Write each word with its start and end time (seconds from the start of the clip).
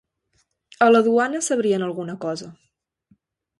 A 0.85 0.87
la 0.91 1.01
duana 1.09 1.41
sabrien 1.49 1.83
alguna 1.89 2.17
cosa. 2.27 2.51